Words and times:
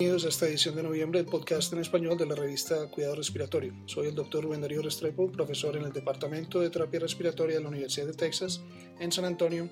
Bienvenidos 0.00 0.24
a 0.24 0.30
esta 0.30 0.46
edición 0.46 0.76
de 0.76 0.82
noviembre 0.82 1.20
del 1.20 1.30
podcast 1.30 1.74
en 1.74 1.80
español 1.80 2.16
de 2.16 2.24
la 2.24 2.34
revista 2.34 2.86
Cuidado 2.86 3.16
Respiratorio. 3.16 3.74
Soy 3.84 4.06
el 4.06 4.14
doctor 4.14 4.42
Rubén 4.42 4.62
Darío 4.62 4.80
Restrepo, 4.80 5.30
profesor 5.30 5.76
en 5.76 5.84
el 5.84 5.92
Departamento 5.92 6.58
de 6.58 6.70
Terapia 6.70 7.00
Respiratoria 7.00 7.56
de 7.56 7.62
la 7.62 7.68
Universidad 7.68 8.06
de 8.06 8.14
Texas 8.14 8.62
en 8.98 9.12
San 9.12 9.26
Antonio 9.26 9.68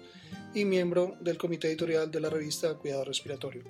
y 0.55 0.67
miembro 0.67 1.17
del 1.23 1.39
comité 1.39 1.69
editorial 1.69 2.11
de 2.11 2.21
la 2.21 2.29
revista 2.29 2.75
Cuidado 2.75 3.07
Respiratorio. 3.07 3.63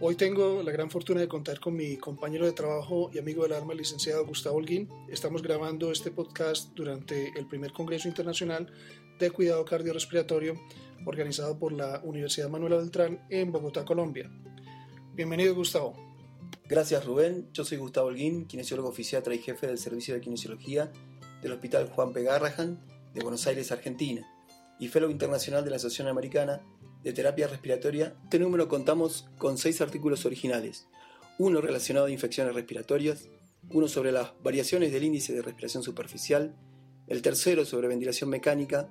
Hoy 0.00 0.14
tengo 0.14 0.62
la 0.62 0.70
gran 0.70 0.88
fortuna 0.88 1.18
de 1.18 1.26
contar 1.26 1.58
con 1.58 1.74
mi 1.74 1.96
compañero 1.96 2.46
de 2.46 2.52
trabajo 2.52 3.10
y 3.12 3.18
amigo 3.18 3.42
del 3.42 3.54
alma, 3.54 3.72
el 3.72 3.78
licenciado 3.78 4.24
Gustavo 4.24 4.58
Holguín. 4.58 4.88
Estamos 5.10 5.42
grabando 5.42 5.90
este 5.90 6.12
podcast 6.12 6.72
durante 6.76 7.32
el 7.36 7.48
primer 7.48 7.72
Congreso 7.72 8.06
Internacional 8.06 8.72
de 9.18 9.32
Cuidado 9.32 9.64
Cardiorrespiratorio 9.64 10.54
organizado 11.06 11.58
por 11.58 11.72
la 11.72 12.00
Universidad 12.04 12.50
Manuela 12.50 12.76
Beltrán 12.76 13.26
en 13.30 13.50
Bogotá, 13.50 13.84
Colombia. 13.84 14.30
Bienvenido, 15.16 15.54
Gustavo. 15.54 15.94
Gracias, 16.68 17.06
Rubén. 17.06 17.48
Yo 17.54 17.64
soy 17.64 17.78
Gustavo 17.78 18.08
Holguín, 18.08 18.44
kinesiólogo 18.44 18.92
fisiatra 18.92 19.34
y 19.34 19.38
jefe 19.38 19.66
del 19.66 19.78
Servicio 19.78 20.12
de 20.12 20.20
Kinesiología 20.20 20.92
del 21.40 21.52
Hospital 21.52 21.88
Juan 21.88 22.12
P. 22.12 22.22
Garrahan 22.22 22.84
de 23.14 23.22
Buenos 23.22 23.46
Aires, 23.46 23.72
Argentina, 23.72 24.30
y 24.78 24.88
fellow 24.88 25.08
internacional 25.08 25.64
de 25.64 25.70
la 25.70 25.76
Asociación 25.76 26.08
Americana 26.08 26.60
de 27.02 27.14
terapia 27.14 27.46
respiratoria, 27.46 28.14
este 28.24 28.38
número 28.38 28.68
contamos 28.68 29.26
con 29.38 29.56
seis 29.56 29.80
artículos 29.80 30.26
originales, 30.26 30.86
uno 31.38 31.62
relacionado 31.62 32.04
a 32.06 32.10
infecciones 32.10 32.54
respiratorias, 32.54 33.30
uno 33.70 33.88
sobre 33.88 34.12
las 34.12 34.34
variaciones 34.42 34.92
del 34.92 35.04
índice 35.04 35.32
de 35.32 35.40
respiración 35.40 35.82
superficial, 35.82 36.54
el 37.06 37.22
tercero 37.22 37.64
sobre 37.64 37.88
ventilación 37.88 38.28
mecánica, 38.28 38.90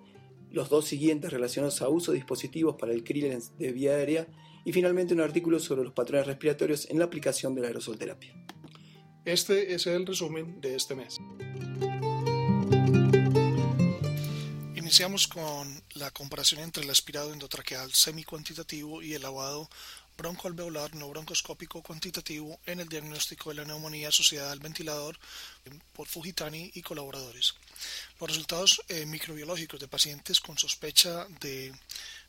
los 0.49 0.69
dos 0.69 0.85
siguientes 0.85 1.31
relacionados 1.31 1.83
a 1.83 1.89
uso 1.89 2.13
de 2.13 2.17
dispositivos 2.17 2.77
para 2.77 2.93
el 2.93 3.03
clearance 3.03 3.51
de 3.59 3.71
vía 3.71 3.91
aérea 3.91 4.27
y 4.65 4.73
finalmente 4.73 5.13
un 5.13 5.21
artículo 5.21 5.59
sobre 5.59 5.83
los 5.83 5.93
patrones 5.93 6.25
respiratorios 6.25 6.89
en 6.89 6.99
la 6.99 7.05
aplicación 7.05 7.53
de 7.55 7.61
la 7.61 7.67
aerosolterapia. 7.67 8.33
Este 9.23 9.73
es 9.73 9.87
el 9.87 10.05
resumen 10.05 10.59
de 10.59 10.75
este 10.75 10.95
mes. 10.95 11.19
Iniciamos 14.75 15.27
con 15.27 15.83
la 15.93 16.11
comparación 16.11 16.61
entre 16.61 16.83
el 16.83 16.89
aspirado 16.89 17.31
endotraqueal 17.31 17.93
semicuantitativo 17.93 19.01
y 19.01 19.13
el 19.13 19.21
lavado 19.21 19.69
broncoalveolar 20.17 20.95
no 20.95 21.09
broncoscópico 21.09 21.81
cuantitativo 21.81 22.59
en 22.65 22.79
el 22.79 22.87
diagnóstico 22.87 23.49
de 23.49 23.55
la 23.55 23.65
neumonía 23.65 24.09
asociada 24.09 24.51
al 24.51 24.59
ventilador 24.59 25.17
por 25.93 26.07
Fujitani 26.07 26.71
y 26.73 26.81
colaboradores. 26.81 27.55
Los 28.19 28.29
resultados 28.29 28.81
eh, 28.87 29.05
microbiológicos 29.05 29.79
de 29.79 29.87
pacientes 29.87 30.39
con 30.39 30.57
sospecha 30.57 31.27
de 31.41 31.73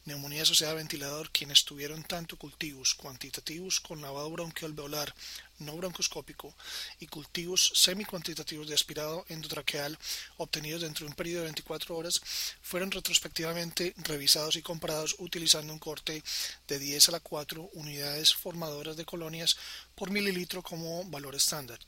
neumonía 0.07 0.43
asociada 0.43 0.73
a 0.73 0.77
ventilador 0.77 1.31
quienes 1.31 1.65
tuvieron 1.65 2.03
tanto 2.03 2.39
cultivos 2.39 2.95
cuantitativos 2.95 3.81
con 3.81 4.01
lavado 4.01 4.31
broncoalveolar 4.31 5.13
no 5.59 5.77
broncoscópico 5.77 6.55
y 7.01 7.07
cultivos 7.07 7.73
semicuantitativos 7.75 8.69
de 8.69 8.75
aspirado 8.75 9.25
endotraqueal 9.29 9.98
obtenidos 10.39 10.83
dentro 10.83 11.05
de 11.05 11.11
un 11.11 11.17
periodo 11.17 11.41
de 11.41 11.47
24 11.47 11.97
horas 11.97 12.21
fueron 12.63 12.91
retrospectivamente 12.91 13.95
revisados 13.98 14.57
y 14.57 14.63
comparados 14.63 15.17
utilizando 15.19 15.73
un 15.73 15.79
corte 15.79 16.23
de 16.69 16.79
10 16.79 17.09
a 17.09 17.13
la 17.13 17.20
4 17.20 17.70
unidades 17.75 18.35
formadoras 18.35 18.97
de 18.97 19.05
colonias 19.05 19.57
por 19.95 20.11
mililitro 20.11 20.63
como 20.63 21.05
valor 21.05 21.35
estándar. 21.35 21.79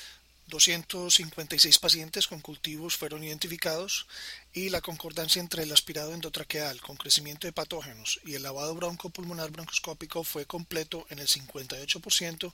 256 0.48 1.78
pacientes 1.78 2.26
con 2.26 2.40
cultivos 2.40 2.96
fueron 2.96 3.22
identificados 3.22 4.06
y 4.52 4.70
la 4.70 4.80
concordancia 4.80 5.40
entre 5.40 5.62
el 5.62 5.72
aspirado 5.72 6.14
endotraqueal 6.14 6.80
con 6.80 6.96
crecimiento 6.96 7.46
de 7.46 7.52
patógenos 7.52 8.20
y 8.24 8.34
el 8.34 8.42
lavado 8.42 8.74
broncopulmonar 8.74 9.50
broncoscópico 9.50 10.24
fue 10.24 10.46
completo 10.46 11.06
en 11.10 11.18
el 11.18 11.28
58% 11.28 12.52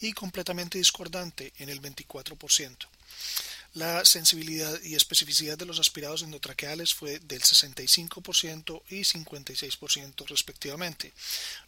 y 0.00 0.12
completamente 0.12 0.78
discordante 0.78 1.52
en 1.58 1.70
el 1.70 1.80
24%. 1.80 2.76
La 3.74 4.04
sensibilidad 4.04 4.82
y 4.82 4.96
especificidad 4.96 5.56
de 5.56 5.64
los 5.64 5.78
aspirados 5.78 6.22
endotraqueales 6.22 6.92
fue 6.92 7.20
del 7.20 7.40
65% 7.40 8.82
y 8.88 9.02
56% 9.02 10.26
respectivamente, 10.26 11.12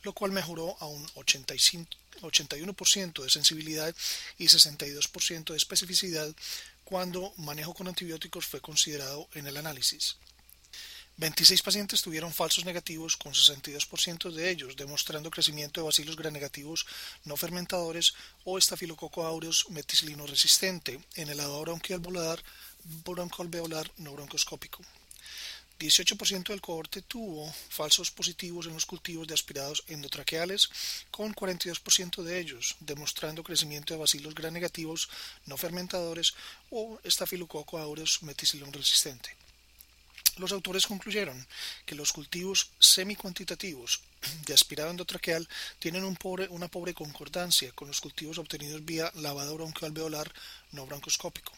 lo 0.03 0.13
cual 0.13 0.33
mejoró 0.33 0.77
a 0.81 0.87
un 0.87 1.07
81% 2.21 3.23
de 3.23 3.31
sensibilidad 3.31 3.95
y 4.39 4.47
62% 4.47 5.51
de 5.53 5.57
especificidad 5.57 6.35
cuando 6.85 7.33
manejo 7.37 7.75
con 7.75 7.89
antibióticos 7.89 8.47
fue 8.47 8.61
considerado 8.61 9.29
en 9.35 9.47
el 9.47 9.57
análisis. 9.57 10.17
26 11.19 11.63
pacientes 11.63 12.03
tuvieron 12.03 12.33
falsos 12.33 12.65
negativos 12.65 13.17
con 13.17 13.33
62% 13.33 14.33
de 14.33 14.51
ellos 14.51 14.77
demostrando 14.77 15.31
crecimiento 15.31 15.81
de 15.81 15.87
bacilos 15.87 16.17
negativos 16.19 16.87
no 17.25 17.37
fermentadores 17.37 18.15
o 18.45 18.57
estafilococo 18.57 19.25
aureus 19.25 19.69
meticilino 19.71 20.27
resistente 20.27 20.99
en 21.17 21.29
el 21.29 21.37
lado 21.37 21.61
broncoalveolar 21.61 22.43
broncoalveolar 23.05 23.91
no 23.99 24.13
broncoscópico. 24.13 24.83
18% 25.83 26.49
del 26.49 26.61
cohorte 26.61 27.03
tuvo 27.03 27.53
falsos 27.69 28.11
positivos 28.11 28.67
en 28.67 28.75
los 28.75 28.87
cultivos 28.87 29.27
de 29.27 29.35
aspirados 29.35 29.83
endotraqueales, 29.89 30.71
con 31.11 31.35
42% 31.35 32.23
de 32.23 32.39
ellos 32.39 32.77
demostrando 32.81 33.43
crecimiento 33.43 33.93
de 33.93 34.01
bacilos 34.01 34.35
negativos 34.53 35.09
no 35.47 35.57
fermentadores 35.57 36.35
o 36.71 37.01
estafilococo 37.03 37.79
aureus 37.79 38.23
meticilino 38.23 38.71
resistente. 38.71 39.35
Los 40.37 40.53
autores 40.53 40.87
concluyeron 40.87 41.47
que 41.85 41.95
los 41.95 42.13
cultivos 42.13 42.71
semicuantitativos 42.79 44.01
de 44.47 44.55
aspirado 44.55 44.91
endotraqueal 44.91 45.47
tienen 45.79 46.05
una 46.05 46.69
pobre 46.69 46.95
concordancia 46.95 47.73
con 47.73 47.89
los 47.89 48.01
cultivos 48.01 48.39
obtenidos 48.39 48.85
vía 48.85 49.13
lavado 49.17 49.55
broncoalveolar 49.57 50.33
no 50.71 50.87
broncoscópico. 50.87 51.53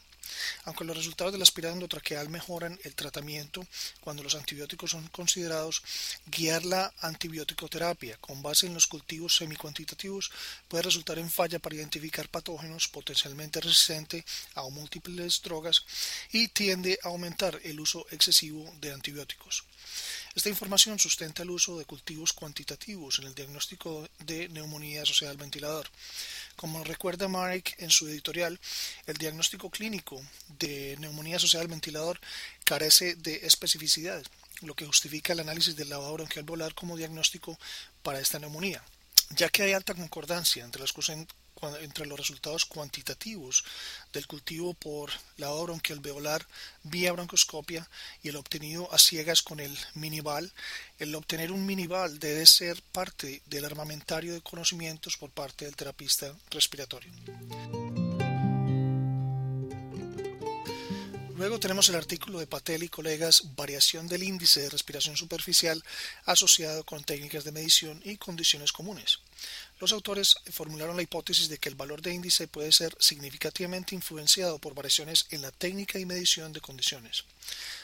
Aunque 0.65 0.85
los 0.85 0.97
resultados 0.97 1.33
del 1.33 1.43
aspirado 1.43 1.75
endotraqueal 1.75 2.29
mejoran 2.29 2.79
el 2.85 2.95
tratamiento 2.95 3.67
cuando 4.01 4.23
los 4.23 4.35
antibióticos 4.35 4.91
son 4.91 5.07
considerados, 5.09 5.83
guiar 6.27 6.65
la 6.65 6.93
antibiótico-terapia 7.01 8.17
con 8.19 8.43
base 8.43 8.67
en 8.67 8.75
los 8.75 8.87
cultivos 8.87 9.37
semicuantitativos 9.37 10.31
puede 10.69 10.85
resultar 10.85 11.19
en 11.19 11.31
falla 11.31 11.59
para 11.59 11.77
identificar 11.77 12.29
patógenos 12.29 12.89
potencialmente 12.89 13.61
resistentes 13.61 14.25
a 14.55 14.63
múltiples 14.75 15.41
drogas 15.43 15.85
y 16.33 16.49
tiende 16.49 16.99
a 17.03 17.09
aumentar 17.09 17.59
el 17.65 17.81
uso 17.81 18.07
excesivo 18.11 18.73
de 18.81 18.93
antibióticos. 18.93 19.65
Esta 20.35 20.49
información 20.49 20.99
sustenta 20.99 21.45
el 21.45 21.51
uso 21.51 21.79
de 21.79 21.85
cultivos 21.85 22.33
cuantitativos 22.33 23.21
en 23.21 23.27
el 23.27 23.37
diagnóstico 23.37 24.09
de 24.19 24.49
neumonía 24.49 25.03
asociada 25.03 25.31
al 25.31 25.39
ventilador. 25.39 25.89
Como 26.57 26.83
recuerda 26.83 27.29
Marek 27.29 27.77
en 27.79 27.91
su 27.91 28.09
editorial, 28.09 28.59
el 29.07 29.17
diagnóstico 29.17 29.71
clínico 29.71 30.21
de 30.59 30.97
neumonía 30.99 31.37
asociada 31.37 31.63
al 31.63 31.69
ventilador 31.69 32.21
carece 32.65 33.15
de 33.15 33.47
especificidad, 33.47 34.25
lo 34.63 34.75
que 34.75 34.87
justifica 34.87 35.33
el 35.33 35.41
análisis 35.41 35.77
del 35.77 35.91
lavado 35.91 36.15
bronquial 36.15 36.75
como 36.75 36.97
diagnóstico 36.97 37.57
para 38.03 38.19
esta 38.19 38.41
neumonía, 38.41 38.83
ya 39.31 39.49
que 39.51 39.63
hay 39.63 39.73
alta 39.73 39.95
concordancia 39.95 40.65
entre 40.65 40.81
las 40.81 40.93
entre 41.81 42.07
los 42.07 42.19
resultados 42.19 42.65
cuantitativos 42.65 43.65
del 44.13 44.27
cultivo 44.27 44.75
por 44.75 45.11
lavado 45.37 45.65
bronquialveolar 45.65 46.47
vía 46.83 47.13
broncoscopia 47.13 47.89
y 48.23 48.29
el 48.29 48.37
obtenido 48.37 48.93
a 48.93 48.99
ciegas 48.99 49.43
con 49.43 49.61
el 49.61 49.77
minival, 49.95 50.53
el 50.99 51.15
obtener 51.15 51.53
un 51.53 51.65
minival 51.65 52.19
debe 52.19 52.47
ser 52.47 52.83
parte 52.93 53.43
del 53.47 53.65
armamentario 53.65 54.35
de 54.35 54.43
conocimientos 54.43 55.17
por 55.17 55.31
parte 55.31 55.65
del 55.65 55.77
terapista 55.77 56.35
respiratorio. 56.51 57.13
Luego 61.37 61.59
tenemos 61.59 61.89
el 61.89 61.97
artículo 61.97 62.39
de 62.39 62.47
Patel 62.47 62.85
y 62.85 62.89
colegas 62.89 63.55
Variación 63.57 64.07
del 64.07 64.23
índice 64.23 64.63
de 64.63 64.71
respiración 64.71 65.17
superficial 65.17 65.83
asociado 66.25 66.85
con 66.85 67.03
técnicas 67.03 67.43
de 67.43 67.53
medición 67.53 68.01
y 68.05 68.17
condiciones 68.17 68.73
comunes. 68.73 69.19
Los 69.81 69.93
autores 69.93 70.37
formularon 70.51 70.97
la 70.97 71.03
hipótesis 71.03 71.49
de 71.49 71.59
que 71.59 71.69
el 71.69 71.75
valor 71.75 72.01
de 72.01 72.13
índice 72.13 72.49
puede 72.49 72.73
ser 72.73 72.97
significativamente 73.01 73.95
influenciado 73.95 74.59
por 74.59 74.75
variaciones 74.75 75.27
en 75.31 75.43
la 75.43 75.51
técnica 75.51 75.99
y 75.99 76.07
medición 76.07 76.53
de 76.53 76.61
condiciones. 76.61 77.25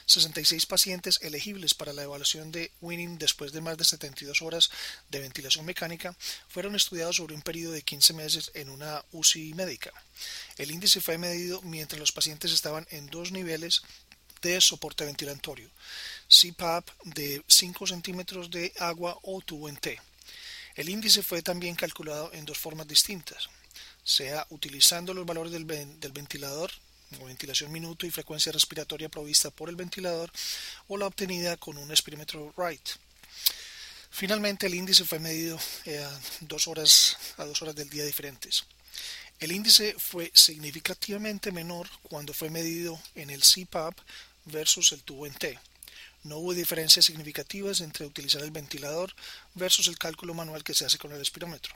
66 0.06 0.67
pacientes 0.67 1.19
elegibles 1.23 1.75
para 1.75 1.93
la 1.93 2.02
evaluación 2.02 2.52
de 2.52 2.73
Winning 2.81 3.19
después 3.19 3.52
de 3.52 3.61
más 3.61 3.76
de 3.76 3.85
72 3.85 4.43
horas 4.43 4.70
de 5.08 5.20
ventilación 5.20 5.64
mecánica 5.64 6.17
fueron 6.49 6.75
estudiados 6.75 7.17
sobre 7.17 7.35
un 7.35 7.43
periodo 7.43 7.73
de 7.73 7.82
15 7.82 8.12
meses 8.14 8.50
en 8.55 8.70
una 8.70 9.05
UCI 9.12 9.55
médica. 9.55 9.93
El 10.56 10.70
índice 10.70 11.00
fue 11.00 11.19
medido 11.19 11.61
mientras 11.62 12.00
los 12.00 12.12
pacientes 12.12 12.53
estaban 12.53 12.87
en 12.91 13.06
dos 13.06 13.32
niveles 13.32 13.82
de 14.43 14.61
soporte 14.61 15.05
ventilatorio, 15.05 15.70
CPAP 16.29 16.88
de 17.05 17.43
5 17.46 17.87
centímetros 17.87 18.50
de 18.50 18.73
agua 18.79 19.19
o 19.23 19.41
tubo 19.43 19.69
en 19.69 19.76
T. 19.76 20.00
El 20.75 20.88
índice 20.88 21.22
fue 21.22 21.43
también 21.43 21.75
calculado 21.75 22.32
en 22.32 22.44
dos 22.44 22.58
formas 22.58 22.87
distintas, 22.87 23.49
sea 24.05 24.46
utilizando 24.50 25.12
los 25.12 25.26
valores 25.26 25.52
del, 25.52 25.64
ventilador 25.64 26.70
o 27.20 27.25
ventilación 27.25 27.72
minuto 27.72 28.06
y 28.06 28.11
frecuencia 28.11 28.52
respiratoria 28.52 29.08
provista 29.08 29.50
por 29.50 29.69
el 29.69 29.76
ventilador 29.76 30.31
o 30.88 30.96
la 30.96 31.06
obtenida 31.06 31.56
con 31.56 31.76
un 31.76 31.90
espirómetro 31.90 32.52
Wright. 32.56 32.88
Finalmente 34.11 34.67
el 34.67 34.75
índice 34.75 35.05
fue 35.05 35.19
medido 35.19 35.58
eh, 35.87 36.06
dos 36.40 36.69
horas, 36.69 37.17
a 37.37 37.44
dos 37.44 37.62
horas 37.62 37.75
del 37.75 37.90
día 37.90 38.05
diferentes. 38.05 38.64
El 39.38 39.52
índice 39.52 39.94
fue 39.99 40.31
significativamente 40.34 41.50
menor 41.50 41.88
cuando 42.02 42.34
fue 42.34 42.50
medido 42.50 43.00
en 43.14 43.31
el 43.31 43.43
CPAP 43.43 43.99
versus 44.46 44.93
el 44.93 45.02
tubo 45.02 45.26
en 45.26 45.34
T. 45.34 45.58
No 46.22 46.38
hubo 46.38 46.55
diferencias 46.55 47.06
significativas 47.06 47.81
entre 47.81 48.06
utilizar 48.06 48.43
el 48.43 48.50
ventilador 48.50 49.14
versus 49.55 49.88
el 49.88 49.99
cálculo 49.99 50.34
manual 50.34 50.62
que 50.62 50.75
se 50.75 50.84
hace 50.84 50.99
con 50.99 51.12
el 51.12 51.20
espirómetro. 51.20 51.75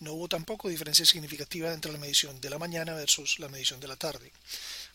No 0.00 0.12
hubo 0.12 0.28
tampoco 0.28 0.68
diferencia 0.68 1.06
significativa 1.06 1.72
entre 1.72 1.92
la 1.92 1.98
medición 1.98 2.40
de 2.40 2.50
la 2.50 2.58
mañana 2.58 2.94
versus 2.94 3.38
la 3.38 3.48
medición 3.48 3.80
de 3.80 3.88
la 3.88 3.96
tarde. 3.96 4.32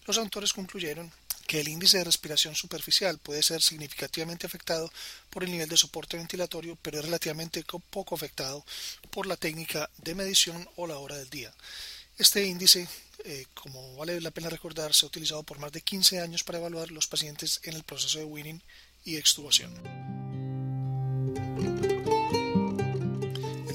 Los 0.05 0.17
autores 0.17 0.53
concluyeron 0.53 1.11
que 1.47 1.59
el 1.59 1.67
índice 1.67 1.97
de 1.97 2.03
respiración 2.03 2.53
superficial 2.53 3.17
puede 3.17 3.41
ser 3.41 3.63
significativamente 3.63 4.45
afectado 4.45 4.91
por 5.31 5.43
el 5.43 5.49
nivel 5.49 5.67
de 5.67 5.77
soporte 5.77 6.15
ventilatorio, 6.15 6.77
pero 6.79 6.99
es 6.99 7.05
relativamente 7.05 7.63
poco 7.89 8.13
afectado 8.13 8.63
por 9.09 9.25
la 9.25 9.35
técnica 9.35 9.89
de 9.97 10.13
medición 10.13 10.69
o 10.75 10.85
la 10.85 10.99
hora 10.99 11.17
del 11.17 11.29
día. 11.31 11.51
Este 12.19 12.45
índice, 12.45 12.87
eh, 13.25 13.45
como 13.53 13.95
vale 13.95 14.19
la 14.21 14.31
pena 14.31 14.49
recordar, 14.49 14.93
se 14.93 15.05
ha 15.05 15.07
utilizado 15.07 15.43
por 15.43 15.59
más 15.59 15.71
de 15.71 15.81
15 15.81 16.19
años 16.19 16.43
para 16.43 16.59
evaluar 16.59 16.91
los 16.91 17.07
pacientes 17.07 17.59
en 17.63 17.75
el 17.75 17.83
proceso 17.83 18.19
de 18.19 18.25
winning 18.25 18.61
y 19.05 19.17
extubación. 19.17 19.73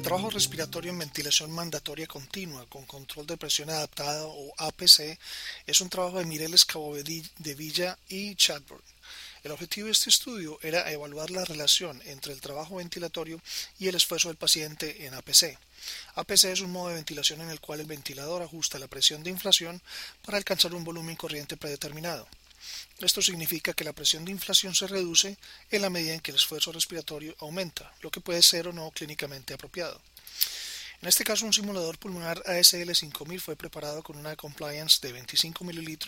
trabajo 0.05 0.29
respiratorio 0.29 0.93
en 0.93 0.99
ventilación 0.99 1.51
mandatoria 1.51 2.07
continua 2.07 2.67
con 2.67 2.85
control 2.85 3.27
de 3.27 3.39
presión 3.39 3.71
adaptada 3.71 4.27
o 4.27 4.53
APC 4.59 5.19
es 5.67 5.81
un 5.81 5.89
trabajo 5.89 6.19
de 6.19 6.27
Mireles 6.27 6.67
Cabo 6.67 6.95
de 6.95 7.55
Villa 7.55 7.99
y 8.11 8.35
Chadbourne. 8.35 8.85
El 9.43 9.53
objetivo 9.53 9.87
de 9.87 9.93
este 9.93 10.11
estudio 10.11 10.59
era 10.63 10.93
evaluar 10.93 11.31
la 11.31 11.47
relación 11.47 12.03
entre 12.05 12.35
el 12.35 12.41
trabajo 12.43 12.77
ventilatorio 12.77 13.41
y 13.79 13.89
el 13.89 13.95
esfuerzo 13.95 14.29
del 14.29 14.37
paciente 14.37 15.07
en 15.07 15.15
APC. 15.15 15.59
APC 16.15 16.45
es 16.45 16.61
un 16.61 16.73
modo 16.73 16.89
de 16.89 16.95
ventilación 16.95 17.41
en 17.41 17.51
el 17.51 17.61
cual 17.61 17.81
el 17.81 17.87
ventilador 17.87 18.43
ajusta 18.43 18.79
la 18.79 18.89
presión 18.89 19.23
de 19.23 19.31
inflación 19.31 19.81
para 20.25 20.39
alcanzar 20.39 20.75
un 20.75 20.85
volumen 20.85 21.17
corriente 21.17 21.57
predeterminado. 21.57 22.27
Esto 22.99 23.21
significa 23.21 23.75
que 23.75 23.85
la 23.85 23.93
presión 23.93 24.25
de 24.25 24.33
inflación 24.33 24.75
se 24.75 24.87
reduce 24.87 25.37
en 25.71 25.83
la 25.83 25.91
medida 25.91 26.15
en 26.15 26.21
que 26.21 26.31
el 26.31 26.37
esfuerzo 26.37 26.73
respiratorio 26.73 27.35
aumenta, 27.41 27.93
lo 28.01 28.11
que 28.11 28.21
puede 28.21 28.43
ser 28.43 28.69
o 28.69 28.73
no 28.73 28.91
clínicamente 28.91 29.53
apropiado. 29.53 30.01
En 31.03 31.09
este 31.09 31.25
caso, 31.25 31.45
un 31.45 31.53
simulador 31.53 31.99
pulmonar 31.99 32.43
ASL 32.47 32.95
5000 32.95 33.41
fue 33.41 33.57
preparado 33.57 34.03
con 34.03 34.17
una 34.17 34.37
compliance 34.37 35.07
de 35.07 35.13
25 35.13 35.63
ml 35.63 35.99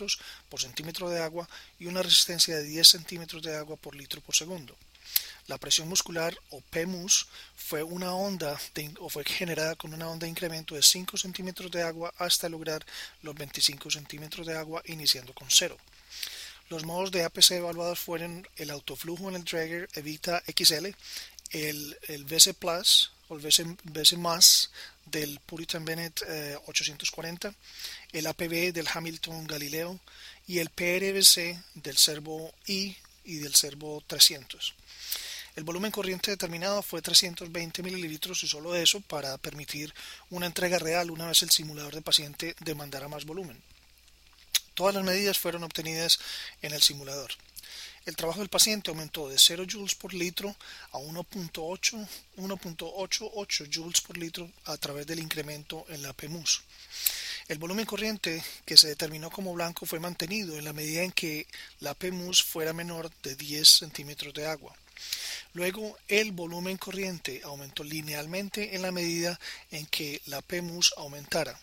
por 0.49 0.59
centímetro 0.59 1.07
de 1.09 1.21
agua 1.21 1.47
y 1.77 1.85
una 1.85 2.01
resistencia 2.01 2.55
de 2.55 2.63
10 2.63 2.87
centímetros 2.87 3.43
de 3.43 3.55
agua 3.55 3.75
por 3.75 3.95
litro 3.95 4.21
por 4.21 4.35
segundo. 4.35 4.75
La 5.47 5.57
presión 5.57 5.87
muscular 5.87 6.37
o 6.49 6.59
PMUS 6.59 7.27
fue 7.55 7.81
una 7.81 8.13
onda 8.13 8.59
o 8.99 9.09
fue 9.09 9.23
generada 9.23 9.75
con 9.75 9.93
una 9.93 10.09
onda 10.09 10.25
de 10.25 10.31
incremento 10.31 10.75
de 10.75 10.83
5 10.83 11.17
centímetros 11.17 11.71
de 11.71 11.83
agua 11.83 12.13
hasta 12.17 12.49
lograr 12.49 12.85
los 13.21 13.33
25 13.33 13.89
centímetros 13.89 14.45
de 14.45 14.57
agua 14.57 14.81
iniciando 14.85 15.33
con 15.33 15.47
cero. 15.49 15.77
Los 16.69 16.83
modos 16.83 17.11
de 17.11 17.23
APC 17.23 17.51
evaluados 17.51 17.99
fueron 17.99 18.45
el 18.57 18.71
autoflujo 18.71 19.29
en 19.29 19.35
el 19.35 19.45
Drager 19.45 19.87
Evita 19.93 20.43
XL, 20.53 20.87
el, 21.51 21.97
el 22.09 22.25
Plus 22.59 23.11
o 23.29 23.35
el 23.37 23.41
VC, 23.41 24.17
Más 24.17 24.69
del 25.05 25.39
Puritan 25.45 25.85
Bennett 25.85 26.23
840, 26.65 27.47
eh, 27.47 27.53
el 28.11 28.27
APB 28.27 28.73
del 28.73 28.87
Hamilton 28.93 29.47
Galileo 29.47 29.97
y 30.45 30.59
el 30.59 30.69
PRBC 30.69 31.57
del 31.75 31.97
Servo 31.97 32.53
I 32.65 32.97
y 33.23 33.37
del 33.37 33.55
Servo 33.55 34.03
300. 34.07 34.73
El 35.57 35.63
volumen 35.63 35.91
corriente 35.91 36.29
determinado 36.29 36.83
fue 36.83 37.01
320 37.01 37.81
mililitros 37.81 38.43
y 38.43 38.47
solo 38.47 38.75
eso 38.75 39.01
para 39.01 39.35
permitir 39.39 39.91
una 40.29 40.45
entrega 40.45 40.77
real 40.77 41.09
una 41.09 41.25
vez 41.25 41.41
el 41.41 41.49
simulador 41.49 41.95
de 41.95 42.03
paciente 42.03 42.55
demandara 42.59 43.07
más 43.07 43.25
volumen. 43.25 43.59
Todas 44.75 44.93
las 44.93 45.03
medidas 45.03 45.39
fueron 45.39 45.63
obtenidas 45.63 46.19
en 46.61 46.73
el 46.73 46.83
simulador. 46.83 47.31
El 48.05 48.15
trabajo 48.15 48.41
del 48.41 48.49
paciente 48.49 48.91
aumentó 48.91 49.29
de 49.29 49.39
0 49.39 49.65
joules 49.67 49.95
por 49.95 50.13
litro 50.13 50.55
a 50.91 50.99
1.88 50.99 53.67
joules 53.73 54.01
por 54.01 54.15
litro 54.15 54.51
a 54.65 54.77
través 54.77 55.07
del 55.07 55.17
incremento 55.17 55.87
en 55.89 56.03
la 56.03 56.13
PMUS. 56.13 56.61
El 57.47 57.57
volumen 57.57 57.87
corriente 57.87 58.43
que 58.63 58.77
se 58.77 58.89
determinó 58.89 59.31
como 59.31 59.55
blanco 59.55 59.87
fue 59.87 59.99
mantenido 59.99 60.55
en 60.55 60.65
la 60.65 60.73
medida 60.73 61.01
en 61.01 61.11
que 61.11 61.47
la 61.79 61.95
PMUS 61.95 62.43
fuera 62.43 62.73
menor 62.73 63.11
de 63.23 63.35
10 63.35 63.67
centímetros 63.67 64.35
de 64.35 64.45
agua. 64.45 64.75
Luego, 65.53 65.97
el 66.07 66.31
volumen 66.31 66.77
corriente 66.77 67.41
aumentó 67.43 67.83
linealmente 67.83 68.75
en 68.75 68.81
la 68.81 68.91
medida 68.91 69.39
en 69.71 69.85
que 69.87 70.21
la 70.25 70.41
PMUS 70.41 70.93
aumentara. 70.97 71.59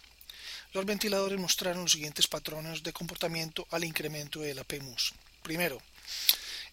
Los 0.72 0.84
ventiladores 0.84 1.38
mostraron 1.38 1.82
los 1.82 1.92
siguientes 1.92 2.26
patrones 2.26 2.82
de 2.82 2.92
comportamiento 2.92 3.66
al 3.70 3.84
incremento 3.84 4.40
de 4.40 4.54
la 4.54 4.64
PMUS. 4.64 5.14
Primero, 5.42 5.81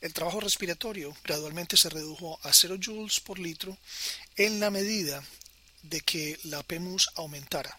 el 0.02 0.14
trabajo 0.14 0.40
respiratorio 0.40 1.16
gradualmente 1.24 1.78
se 1.78 1.90
redujo 1.90 2.40
a 2.42 2.52
0 2.52 2.78
joules 2.84 3.20
por 3.20 3.38
litro 3.38 3.78
en 4.36 4.60
la 4.60 4.72
medida 4.72 5.24
de 5.84 6.02
que 6.02 6.40
la 6.44 6.64
PMUS 6.64 7.10
aumentara. 7.16 7.78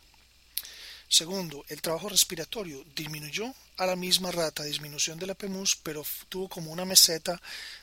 Segundo, 1.12 1.62
el 1.69 1.82
trabajo 1.82 2.09
respiratorio 2.09 2.87
disminuyó 2.97 3.55
a 3.76 3.85
la 3.85 3.97
misma 3.97 4.31
rata 4.31 4.62
disminución 4.62 5.19
de 5.19 5.26
la 5.26 5.35
PMUS, 5.35 5.76
pero 5.82 6.03
tuvo 6.31 6.49
como 6.49 6.73
una 6.73 6.87
meseta 6.87 7.38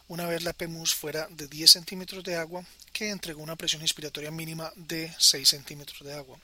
una 0.07 0.25
vez 0.25 0.41
la 0.41 0.51
PMUS 0.51 0.95
fuera 0.95 1.27
de 1.29 1.47
10 1.47 1.69
centímetros 1.69 2.23
de 2.23 2.35
agua, 2.35 2.65
que 2.91 3.11
entregó 3.11 3.43
una 3.43 3.55
presión 3.55 3.83
inspiratoria 3.83 4.31
mínima 4.31 4.73
de 4.75 5.13
6 5.19 5.47
centímetros 5.47 5.99
de 6.07 6.15
agua. 6.15 6.39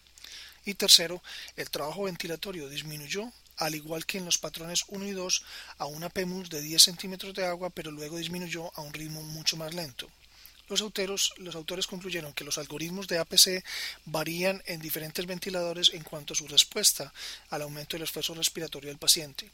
Y 0.63 0.75
tercero, 0.75 1.23
el 1.55 1.71
trabajo 1.71 2.03
ventilatorio 2.03 2.69
disminuyó, 2.69 3.31
al 3.57 3.73
igual 3.73 4.05
que 4.05 4.19
en 4.19 4.25
los 4.25 4.37
patrones 4.37 4.83
1 4.87 5.07
y 5.07 5.11
2, 5.11 5.43
a 5.79 5.87
una 5.87 6.09
PMUS 6.09 6.51
de 6.51 6.61
10 6.61 6.83
centímetros 6.83 7.33
de 7.33 7.47
agua, 7.47 7.71
pero 7.71 7.89
luego 7.89 8.17
disminuyó 8.17 8.71
a 8.77 8.81
un 8.81 8.93
ritmo 8.93 9.23
mucho 9.23 9.57
más 9.57 9.73
lento. 9.73 10.07
Los 10.67 10.81
autores, 10.81 11.87
concluyeron 11.87 12.33
que 12.33 12.43
los 12.43 12.57
algoritmos 12.57 13.07
de 13.07 13.19
APC 13.19 13.63
varían 14.05 14.63
en 14.65 14.81
diferentes 14.81 15.25
ventiladores 15.25 15.91
en 15.93 16.03
cuanto 16.03 16.33
a 16.33 16.35
su 16.35 16.47
respuesta 16.47 17.13
al 17.49 17.61
aumento 17.61 17.95
del 17.95 18.03
esfuerzo 18.03 18.33
respiratorio 18.33 18.89
del 18.89 18.97
paciente. 18.97 19.49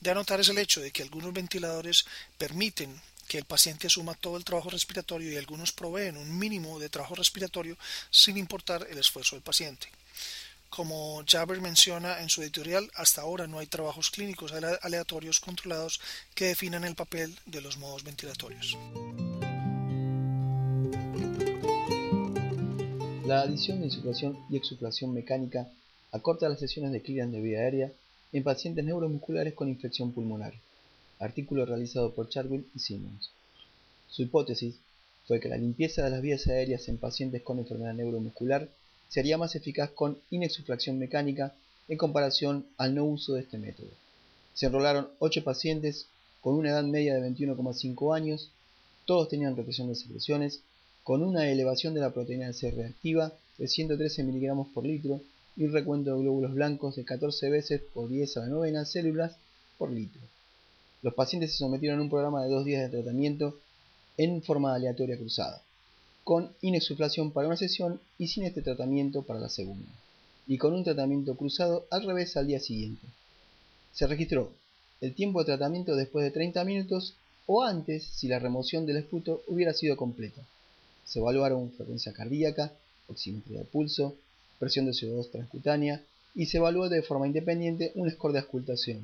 De 0.00 0.10
anotar 0.10 0.40
es 0.40 0.48
el 0.48 0.58
hecho 0.58 0.80
de 0.80 0.90
que 0.90 1.02
algunos 1.02 1.32
ventiladores 1.32 2.06
permiten 2.38 3.00
que 3.26 3.38
el 3.38 3.44
paciente 3.44 3.88
asuma 3.88 4.14
todo 4.14 4.36
el 4.36 4.44
trabajo 4.44 4.70
respiratorio 4.70 5.32
y 5.32 5.36
algunos 5.36 5.72
proveen 5.72 6.16
un 6.16 6.38
mínimo 6.38 6.78
de 6.78 6.88
trabajo 6.88 7.16
respiratorio 7.16 7.76
sin 8.10 8.36
importar 8.36 8.86
el 8.88 8.98
esfuerzo 8.98 9.34
del 9.36 9.42
paciente. 9.42 9.88
Como 10.70 11.24
Jaber 11.26 11.60
menciona 11.60 12.20
en 12.20 12.28
su 12.28 12.42
editorial, 12.42 12.90
hasta 12.94 13.22
ahora 13.22 13.46
no 13.46 13.58
hay 13.58 13.66
trabajos 13.66 14.10
clínicos 14.10 14.52
aleatorios 14.52 15.40
controlados 15.40 16.00
que 16.34 16.46
definan 16.46 16.84
el 16.84 16.94
papel 16.94 17.38
de 17.46 17.60
los 17.60 17.78
modos 17.78 18.02
ventilatorios. 18.02 18.76
La 23.26 23.40
adición 23.40 23.80
de 23.80 23.86
insuflación 23.86 24.38
y 24.48 24.56
exuflación 24.56 25.12
mecánica 25.12 25.68
acorta 26.12 26.48
las 26.48 26.60
sesiones 26.60 26.92
de 26.92 27.02
clearance 27.02 27.36
de 27.36 27.42
vía 27.42 27.58
aérea 27.58 27.92
en 28.32 28.44
pacientes 28.44 28.84
neuromusculares 28.84 29.52
con 29.54 29.68
infección 29.68 30.12
pulmonar. 30.12 30.54
Artículo 31.18 31.66
realizado 31.66 32.14
por 32.14 32.28
Chadwick 32.28 32.66
y 32.72 32.78
Simmons. 32.78 33.32
Su 34.08 34.22
hipótesis 34.22 34.76
fue 35.26 35.40
que 35.40 35.48
la 35.48 35.56
limpieza 35.56 36.04
de 36.04 36.10
las 36.10 36.22
vías 36.22 36.46
aéreas 36.46 36.86
en 36.86 36.98
pacientes 36.98 37.42
con 37.42 37.58
enfermedad 37.58 37.94
neuromuscular 37.94 38.68
sería 39.08 39.38
más 39.38 39.56
eficaz 39.56 39.90
con 39.90 40.20
inexuflación 40.30 40.96
mecánica 40.96 41.52
en 41.88 41.98
comparación 41.98 42.64
al 42.76 42.94
no 42.94 43.06
uso 43.06 43.34
de 43.34 43.40
este 43.40 43.58
método. 43.58 43.90
Se 44.54 44.66
enrolaron 44.66 45.08
8 45.18 45.42
pacientes 45.42 46.06
con 46.40 46.54
una 46.54 46.70
edad 46.70 46.84
media 46.84 47.16
de 47.16 47.28
21,5 47.28 48.14
años, 48.14 48.52
todos 49.04 49.28
tenían 49.28 49.56
represión 49.56 49.88
de 49.88 49.96
secreciones, 49.96 50.60
con 51.06 51.22
una 51.22 51.48
elevación 51.48 51.94
de 51.94 52.00
la 52.00 52.10
proteína 52.10 52.52
C 52.52 52.72
reactiva 52.72 53.32
de 53.58 53.68
113 53.68 54.24
mg 54.24 54.72
por 54.74 54.84
litro 54.84 55.20
y 55.56 55.62
un 55.62 55.72
recuento 55.72 56.10
de 56.10 56.20
glóbulos 56.20 56.52
blancos 56.52 56.96
de 56.96 57.04
14 57.04 57.48
veces 57.48 57.80
por 57.94 58.08
10 58.08 58.38
a 58.38 58.40
la 58.40 58.46
novena 58.48 58.84
células 58.84 59.36
por 59.78 59.92
litro. 59.92 60.20
Los 61.02 61.14
pacientes 61.14 61.52
se 61.52 61.58
sometieron 61.58 62.00
a 62.00 62.02
un 62.02 62.10
programa 62.10 62.42
de 62.42 62.50
dos 62.50 62.64
días 62.64 62.82
de 62.82 62.98
tratamiento 62.98 63.56
en 64.16 64.42
forma 64.42 64.74
aleatoria 64.74 65.16
cruzada 65.16 65.62
con 66.24 66.50
inexuflación 66.60 67.30
para 67.30 67.46
una 67.46 67.56
sesión 67.56 68.00
y 68.18 68.26
sin 68.26 68.42
este 68.42 68.60
tratamiento 68.60 69.22
para 69.22 69.38
la 69.38 69.48
segunda, 69.48 69.88
y 70.48 70.58
con 70.58 70.74
un 70.74 70.82
tratamiento 70.82 71.36
cruzado 71.36 71.86
al 71.88 72.04
revés 72.04 72.36
al 72.36 72.48
día 72.48 72.58
siguiente. 72.58 73.06
Se 73.92 74.08
registró 74.08 74.50
el 75.00 75.14
tiempo 75.14 75.38
de 75.38 75.44
tratamiento 75.44 75.94
después 75.94 76.24
de 76.24 76.32
30 76.32 76.64
minutos 76.64 77.14
o 77.46 77.62
antes 77.62 78.02
si 78.02 78.26
la 78.26 78.40
remoción 78.40 78.86
del 78.86 78.96
esputo 78.96 79.44
hubiera 79.46 79.72
sido 79.72 79.96
completa. 79.96 80.42
Se 81.06 81.20
evaluaron 81.20 81.72
frecuencia 81.72 82.12
cardíaca, 82.12 82.72
oximetría 83.08 83.60
de 83.60 83.64
pulso, 83.64 84.16
presión 84.58 84.86
de 84.86 84.92
CO2 84.92 85.30
transcutánea 85.30 86.02
y 86.34 86.46
se 86.46 86.58
evaluó 86.58 86.88
de 86.88 87.02
forma 87.02 87.26
independiente 87.26 87.92
un 87.94 88.10
score 88.10 88.32
de 88.32 88.40
auscultación. 88.40 89.00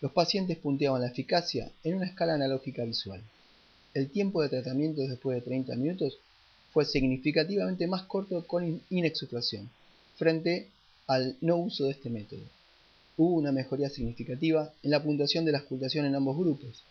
Los 0.00 0.12
pacientes 0.12 0.58
punteaban 0.58 1.02
la 1.02 1.08
eficacia 1.08 1.70
en 1.82 1.96
una 1.96 2.06
escala 2.06 2.34
analógica 2.34 2.84
visual. 2.84 3.20
el 3.94 4.10
tiempo 4.10 4.42
de 4.42 4.50
tratamiento 4.50 5.00
después 5.00 5.36
de 5.36 5.40
30 5.40 5.74
minutos 5.76 6.18
fue 6.72 6.84
significativamente 6.84 7.86
más 7.86 8.02
corto 8.02 8.46
con 8.46 8.82
inexuflación, 8.90 9.70
frente 10.16 10.68
al 11.06 11.36
no 11.40 11.56
uso 11.56 11.84
de 11.84 11.92
este 11.92 12.10
método. 12.10 12.42
Hubo 13.16 13.36
una 13.36 13.52
mejoría 13.52 13.88
significativa 13.88 14.70
en 14.82 14.90
la 14.90 15.02
puntuación 15.02 15.46
de 15.46 15.52
la 15.52 15.58
auscultación 15.58 16.04
en 16.04 16.14
ambos 16.14 16.36
grupos. 16.36 16.82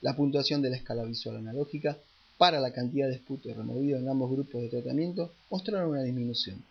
La 0.00 0.16
puntuación 0.16 0.62
de 0.62 0.70
la 0.70 0.76
escala 0.76 1.04
visual 1.04 1.36
analógica 1.36 1.98
para 2.38 2.60
la 2.60 2.72
cantidad 2.72 3.08
de 3.08 3.14
esputo 3.14 3.52
removido 3.54 3.98
en 3.98 4.08
ambos 4.08 4.30
grupos 4.30 4.62
de 4.62 4.68
tratamiento 4.68 5.32
mostraron 5.50 5.90
una 5.90 6.02
disminución. 6.02 6.64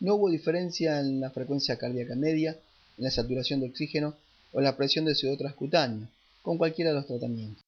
No 0.00 0.14
hubo 0.14 0.30
diferencia 0.30 1.00
en 1.00 1.20
la 1.20 1.30
frecuencia 1.30 1.76
cardíaca 1.76 2.14
media, 2.14 2.58
en 2.96 3.04
la 3.04 3.10
saturación 3.10 3.60
de 3.60 3.68
oxígeno 3.68 4.14
o 4.52 4.60
la 4.60 4.76
presión 4.76 5.04
de 5.04 5.14
CO 5.14 5.36
transcutánea, 5.36 6.08
con 6.42 6.56
cualquiera 6.56 6.90
de 6.90 6.96
los 6.96 7.06
tratamientos. 7.06 7.62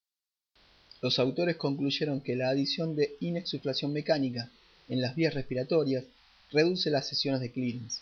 Los 1.03 1.19
autores 1.19 1.57
concluyeron 1.57 2.21
que 2.21 2.37
la 2.37 2.51
adición 2.51 2.95
de 2.95 3.17
inexuflación 3.21 3.93
mecánica 3.93 4.51
en 4.89 5.01
las 5.01 5.17
vías 5.17 5.35
respiratorias 5.35 6.05
reduce 6.51 6.91
las 6.91 7.09
sesiones 7.09 7.41
de 7.41 7.51
clearance. 7.51 8.01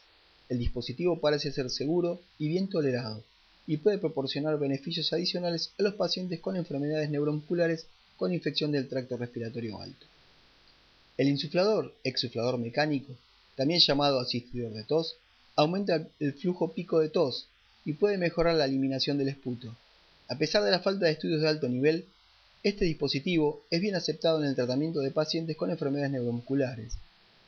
El 0.49 0.59
dispositivo 0.59 1.21
parece 1.21 1.53
ser 1.53 1.71
seguro 1.71 2.21
y 2.39 2.49
bien 2.49 2.69
tolerado, 2.69 3.23
y 3.67 3.77
puede 3.77 3.99
proporcionar 3.99 4.59
beneficios 4.59 5.13
adicionales 5.13 5.73
a 5.79 5.83
los 5.83 5.95
pacientes 5.95 6.41
con 6.41 6.57
enfermedades 6.57 7.11
neuromusculares 7.11 7.87
con 8.19 8.35
infección 8.35 8.71
del 8.73 8.89
tracto 8.89 9.17
respiratorio 9.17 9.81
alto. 9.81 10.07
El 11.17 11.29
insuflador, 11.29 11.95
exuflador 12.05 12.59
mecánico, 12.59 13.13
también 13.57 13.81
llamado 13.81 14.21
asistidor 14.21 14.73
de 14.73 14.85
tos, 14.85 15.17
aumenta 15.57 16.07
el 16.21 16.35
flujo 16.35 16.73
pico 16.73 17.01
de 17.01 17.09
tos 17.09 17.47
y 17.85 17.95
puede 17.95 18.19
mejorar 18.19 18.57
la 18.57 18.67
eliminación 18.67 19.17
del 19.17 19.29
esputo. 19.29 19.75
A 20.29 20.37
pesar 20.37 20.63
de 20.63 20.71
la 20.71 20.81
falta 20.81 21.07
de 21.07 21.13
estudios 21.13 21.41
de 21.41 21.49
alto 21.49 21.69
nivel, 21.69 22.05
este 22.63 22.85
dispositivo 22.85 23.63
es 23.71 23.81
bien 23.81 23.95
aceptado 23.95 24.43
en 24.43 24.49
el 24.49 24.55
tratamiento 24.55 25.01
de 25.01 25.11
pacientes 25.11 25.57
con 25.57 25.71
enfermedades 25.71 26.11
neuromusculares. 26.11 26.95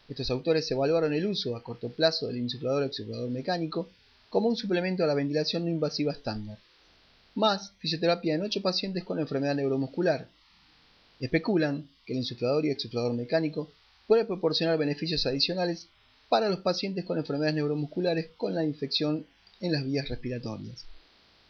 Estos 0.09 0.31
autores 0.31 0.71
evaluaron 0.71 1.13
el 1.13 1.27
uso 1.27 1.57
a 1.57 1.63
corto 1.63 1.91
plazo 1.91 2.29
del 2.29 2.39
insuflador 2.39 2.85
exuflador 2.85 3.29
mecánico 3.29 3.89
como 4.29 4.49
un 4.49 4.57
suplemento 4.57 5.05
a 5.05 5.07
la 5.07 5.15
ventilación 5.15 5.65
no 5.65 5.71
invasiva 5.71 6.13
estándar, 6.13 6.59
más 7.35 7.73
fisioterapia 7.79 8.35
en 8.35 8.43
8 8.43 8.63
pacientes 8.63 9.05
con 9.05 9.19
enfermedad 9.19 9.57
neuromuscular. 9.57 10.27
Especulan 11.21 11.87
que 12.07 12.15
el 12.15 12.19
insuflador 12.19 12.65
y 12.65 12.71
exuflador 12.71 13.13
mecánico 13.13 13.71
puede 14.07 14.25
proporcionar 14.25 14.79
beneficios 14.79 15.27
adicionales 15.27 15.89
para 16.29 16.49
los 16.49 16.61
pacientes 16.61 17.05
con 17.05 17.19
enfermedades 17.19 17.57
neuromusculares 17.57 18.31
con 18.37 18.55
la 18.55 18.65
infección 18.65 19.27
en 19.61 19.73
las 19.73 19.85
vías 19.85 20.09
respiratorias. 20.09 20.87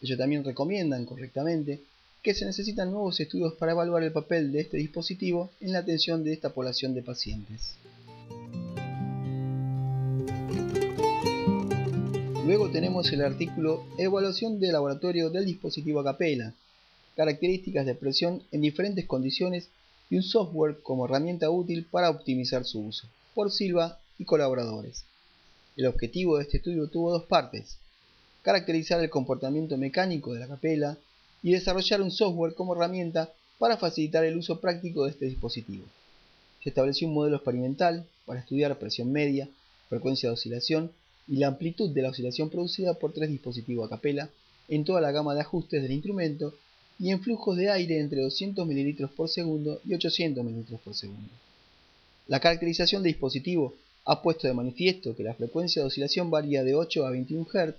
Ellos 0.01 0.17
también 0.17 0.43
recomiendan 0.43 1.05
correctamente 1.05 1.81
que 2.21 2.33
se 2.33 2.45
necesitan 2.45 2.91
nuevos 2.91 3.19
estudios 3.19 3.53
para 3.53 3.71
evaluar 3.71 4.03
el 4.03 4.11
papel 4.11 4.51
de 4.51 4.61
este 4.61 4.77
dispositivo 4.77 5.49
en 5.59 5.73
la 5.73 5.79
atención 5.79 6.23
de 6.23 6.33
esta 6.33 6.49
población 6.49 6.93
de 6.93 7.01
pacientes. 7.01 7.75
Luego 12.45 12.69
tenemos 12.69 13.11
el 13.13 13.23
artículo 13.23 13.85
Evaluación 13.97 14.59
de 14.59 14.71
laboratorio 14.71 15.29
del 15.29 15.45
dispositivo 15.45 16.01
a 16.01 16.03
capela, 16.03 16.53
características 17.21 17.85
de 17.85 17.93
presión 17.93 18.41
en 18.51 18.61
diferentes 18.61 19.05
condiciones 19.05 19.69
y 20.09 20.15
un 20.15 20.23
software 20.23 20.79
como 20.81 21.05
herramienta 21.05 21.51
útil 21.51 21.85
para 21.85 22.09
optimizar 22.09 22.65
su 22.65 22.79
uso, 22.79 23.07
por 23.35 23.51
Silva 23.51 23.99
y 24.17 24.25
colaboradores. 24.25 25.03
El 25.77 25.85
objetivo 25.85 26.37
de 26.37 26.43
este 26.45 26.57
estudio 26.57 26.87
tuvo 26.87 27.11
dos 27.11 27.25
partes, 27.25 27.77
caracterizar 28.41 28.99
el 29.01 29.11
comportamiento 29.11 29.77
mecánico 29.77 30.33
de 30.33 30.39
la 30.39 30.47
capela 30.47 30.97
y 31.43 31.51
desarrollar 31.51 32.01
un 32.01 32.09
software 32.09 32.55
como 32.55 32.73
herramienta 32.73 33.31
para 33.59 33.77
facilitar 33.77 34.25
el 34.25 34.37
uso 34.37 34.59
práctico 34.59 35.03
de 35.03 35.11
este 35.11 35.27
dispositivo. 35.27 35.85
Se 36.63 36.69
estableció 36.69 37.07
un 37.07 37.13
modelo 37.13 37.35
experimental 37.35 38.03
para 38.25 38.39
estudiar 38.39 38.79
presión 38.79 39.11
media, 39.11 39.47
frecuencia 39.89 40.29
de 40.29 40.33
oscilación 40.33 40.91
y 41.27 41.35
la 41.35 41.49
amplitud 41.49 41.91
de 41.91 42.01
la 42.01 42.09
oscilación 42.09 42.49
producida 42.49 42.95
por 42.95 43.13
tres 43.13 43.29
dispositivos 43.29 43.85
a 43.85 43.95
capela 43.95 44.31
en 44.69 44.85
toda 44.85 45.01
la 45.01 45.11
gama 45.11 45.35
de 45.35 45.41
ajustes 45.41 45.83
del 45.83 45.91
instrumento 45.91 46.55
y 47.01 47.09
en 47.09 47.19
flujos 47.19 47.57
de 47.57 47.71
aire 47.71 47.99
entre 47.99 48.21
200 48.21 48.65
ml 48.65 49.07
por 49.15 49.27
segundo 49.27 49.81
y 49.83 49.95
800 49.95 50.45
ml 50.45 50.77
por 50.83 50.93
segundo. 50.93 51.29
La 52.27 52.39
caracterización 52.39 53.01
del 53.01 53.13
dispositivo 53.13 53.73
ha 54.05 54.21
puesto 54.21 54.47
de 54.47 54.53
manifiesto 54.53 55.15
que 55.15 55.23
la 55.23 55.33
frecuencia 55.33 55.81
de 55.81 55.87
oscilación 55.87 56.29
varía 56.29 56.63
de 56.63 56.75
8 56.75 57.07
a 57.07 57.09
21 57.09 57.47
Hz, 57.51 57.73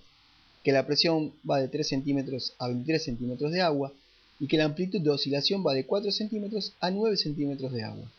que 0.64 0.72
la 0.72 0.84
presión 0.84 1.32
va 1.48 1.60
de 1.60 1.68
3 1.68 1.88
cm 1.88 2.36
a 2.58 2.66
23 2.66 3.04
cm 3.04 3.36
de 3.36 3.60
agua 3.60 3.92
y 4.40 4.48
que 4.48 4.56
la 4.56 4.64
amplitud 4.64 5.00
de 5.00 5.10
oscilación 5.10 5.64
va 5.64 5.72
de 5.72 5.86
4 5.86 6.10
cm 6.10 6.50
a 6.80 6.90
9 6.90 7.16
cm 7.16 7.56
de 7.56 7.82
agua. 7.84 8.10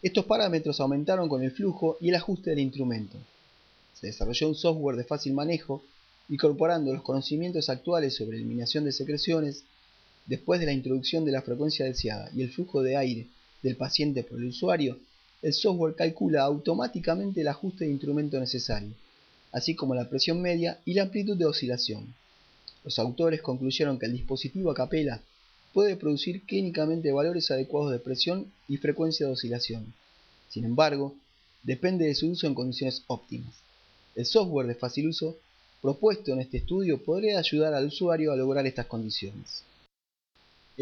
Estos 0.00 0.24
parámetros 0.24 0.80
aumentaron 0.80 1.28
con 1.28 1.42
el 1.42 1.50
flujo 1.50 1.98
y 2.00 2.08
el 2.08 2.14
ajuste 2.14 2.50
del 2.50 2.60
instrumento. 2.60 3.18
Se 4.00 4.06
desarrolló 4.06 4.48
un 4.48 4.54
software 4.54 4.96
de 4.96 5.04
fácil 5.04 5.34
manejo, 5.34 5.82
incorporando 6.30 6.90
los 6.90 7.02
conocimientos 7.02 7.68
actuales 7.68 8.14
sobre 8.14 8.38
eliminación 8.38 8.84
de 8.84 8.92
secreciones, 8.92 9.64
después 10.26 10.60
de 10.60 10.66
la 10.66 10.72
introducción 10.72 11.24
de 11.24 11.32
la 11.32 11.42
frecuencia 11.42 11.84
deseada 11.84 12.30
y 12.34 12.42
el 12.42 12.50
flujo 12.50 12.82
de 12.82 12.96
aire 12.96 13.26
del 13.62 13.76
paciente 13.76 14.22
por 14.22 14.38
el 14.38 14.46
usuario, 14.46 14.98
el 15.42 15.52
software 15.52 15.94
calcula 15.94 16.42
automáticamente 16.42 17.40
el 17.40 17.48
ajuste 17.48 17.84
de 17.84 17.90
instrumento 17.90 18.38
necesario, 18.38 18.90
así 19.50 19.74
como 19.74 19.94
la 19.94 20.08
presión 20.08 20.40
media 20.40 20.78
y 20.84 20.94
la 20.94 21.02
amplitud 21.02 21.36
de 21.36 21.46
oscilación. 21.46 22.14
Los 22.84 22.98
autores 22.98 23.42
concluyeron 23.42 23.98
que 23.98 24.06
el 24.06 24.12
dispositivo 24.12 24.70
a 24.70 24.74
capela 24.74 25.20
puede 25.72 25.96
producir 25.96 26.42
clínicamente 26.42 27.12
valores 27.12 27.50
adecuados 27.50 27.92
de 27.92 27.98
presión 27.98 28.52
y 28.68 28.76
frecuencia 28.76 29.26
de 29.26 29.32
oscilación. 29.32 29.92
Sin 30.48 30.64
embargo, 30.64 31.14
depende 31.62 32.06
de 32.06 32.14
su 32.14 32.28
uso 32.28 32.46
en 32.46 32.54
condiciones 32.54 33.02
óptimas. 33.06 33.54
El 34.14 34.26
software 34.26 34.66
de 34.66 34.74
fácil 34.74 35.08
uso 35.08 35.36
propuesto 35.80 36.32
en 36.32 36.40
este 36.40 36.58
estudio 36.58 37.02
podría 37.02 37.38
ayudar 37.38 37.74
al 37.74 37.86
usuario 37.86 38.32
a 38.32 38.36
lograr 38.36 38.66
estas 38.66 38.86
condiciones. 38.86 39.62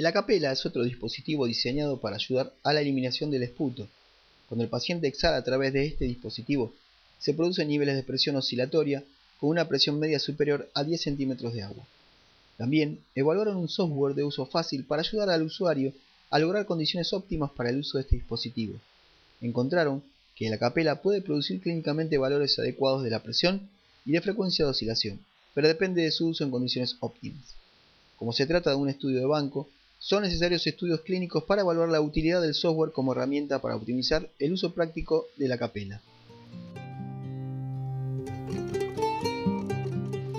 El 0.00 0.06
acapela 0.06 0.50
es 0.50 0.64
otro 0.64 0.82
dispositivo 0.82 1.44
diseñado 1.44 2.00
para 2.00 2.16
ayudar 2.16 2.54
a 2.62 2.72
la 2.72 2.80
eliminación 2.80 3.30
del 3.30 3.42
esputo, 3.42 3.86
cuando 4.48 4.64
el 4.64 4.70
paciente 4.70 5.06
exhala 5.06 5.36
a 5.36 5.44
través 5.44 5.74
de 5.74 5.84
este 5.84 6.06
dispositivo, 6.06 6.72
se 7.18 7.34
producen 7.34 7.68
niveles 7.68 7.96
de 7.96 8.02
presión 8.02 8.34
oscilatoria 8.36 9.04
con 9.38 9.50
una 9.50 9.68
presión 9.68 9.98
media 9.98 10.18
superior 10.18 10.70
a 10.72 10.84
10 10.84 11.02
centímetros 11.02 11.52
de 11.52 11.64
agua. 11.64 11.84
También 12.56 13.00
evaluaron 13.14 13.58
un 13.58 13.68
software 13.68 14.14
de 14.14 14.24
uso 14.24 14.46
fácil 14.46 14.86
para 14.86 15.02
ayudar 15.02 15.28
al 15.28 15.42
usuario 15.42 15.92
a 16.30 16.38
lograr 16.38 16.64
condiciones 16.64 17.12
óptimas 17.12 17.50
para 17.50 17.68
el 17.68 17.80
uso 17.80 17.98
de 17.98 18.04
este 18.04 18.16
dispositivo. 18.16 18.80
Encontraron 19.42 20.02
que 20.34 20.48
la 20.48 20.56
capela 20.56 21.02
puede 21.02 21.20
producir 21.20 21.60
clínicamente 21.60 22.16
valores 22.16 22.58
adecuados 22.58 23.02
de 23.02 23.10
la 23.10 23.22
presión 23.22 23.68
y 24.06 24.12
de 24.12 24.22
frecuencia 24.22 24.64
de 24.64 24.70
oscilación, 24.70 25.20
pero 25.52 25.68
depende 25.68 26.00
de 26.00 26.10
su 26.10 26.26
uso 26.28 26.42
en 26.42 26.50
condiciones 26.50 26.96
óptimas. 27.00 27.54
Como 28.16 28.32
se 28.32 28.46
trata 28.46 28.70
de 28.70 28.76
un 28.76 28.88
estudio 28.88 29.18
de 29.18 29.26
banco, 29.26 29.68
son 30.00 30.22
necesarios 30.22 30.66
estudios 30.66 31.02
clínicos 31.02 31.44
para 31.44 31.60
evaluar 31.60 31.90
la 31.90 32.00
utilidad 32.00 32.40
del 32.40 32.54
software 32.54 32.90
como 32.90 33.12
herramienta 33.12 33.60
para 33.60 33.76
optimizar 33.76 34.28
el 34.38 34.54
uso 34.54 34.72
práctico 34.72 35.28
de 35.36 35.46
la 35.46 35.58
capela. 35.58 36.00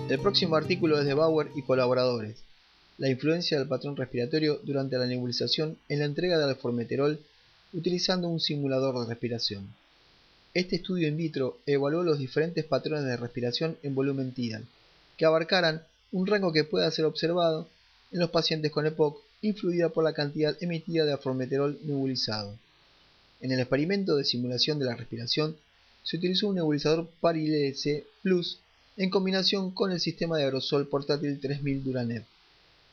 El 0.10 0.20
próximo 0.20 0.56
artículo 0.56 1.00
es 1.00 1.06
de 1.06 1.14
Bauer 1.14 1.52
y 1.56 1.62
colaboradores. 1.62 2.38
La 2.98 3.10
influencia 3.10 3.60
del 3.60 3.68
patrón 3.68 3.96
respiratorio 3.96 4.60
durante 4.64 4.98
la 4.98 5.06
nebulización 5.06 5.78
en 5.90 6.00
la 6.00 6.06
entrega 6.06 6.40
de 6.40 6.46
alformeterol 6.46 7.20
utilizando 7.72 8.28
un 8.28 8.40
simulador 8.40 9.00
de 9.00 9.06
respiración. 9.06 9.74
Este 10.56 10.78
estudio 10.78 11.08
in 11.08 11.18
vitro 11.18 11.60
evaluó 11.68 12.04
los 12.04 12.18
diferentes 12.18 12.66
patrones 12.66 13.06
de 13.06 13.16
respiración 13.16 13.78
en 13.84 13.94
volumen 13.94 14.34
tidal, 14.34 14.66
que 15.18 15.26
abarcaran 15.26 15.84
un 16.12 16.26
rango 16.26 16.52
que 16.52 16.64
pueda 16.64 16.90
ser 16.92 17.06
observado 17.06 17.70
en 18.12 18.20
los 18.20 18.32
pacientes 18.32 18.72
con 18.72 18.88
EPOC 18.88 19.22
influida 19.42 19.90
por 19.90 20.04
la 20.04 20.14
cantidad 20.14 20.56
emitida 20.62 21.06
de 21.06 21.14
aformeterol 21.14 21.80
nebulizado. 21.84 22.58
En 23.42 23.52
el 23.52 23.60
experimento 23.60 24.16
de 24.16 24.24
simulación 24.24 24.78
de 24.80 24.86
la 24.86 24.96
respiración, 24.96 25.56
se 26.04 26.18
utilizó 26.18 26.48
un 26.48 26.56
nebulizador 26.56 27.10
Parilese 27.20 28.06
Plus 28.22 28.60
en 28.98 29.10
combinación 29.10 29.72
con 29.72 29.92
el 29.92 30.00
sistema 30.00 30.38
de 30.38 30.44
aerosol 30.44 30.88
portátil 30.88 31.40
3000 31.40 31.84
Duranev. 31.84 32.24